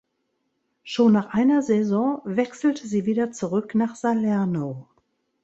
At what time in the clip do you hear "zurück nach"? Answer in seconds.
3.31-3.93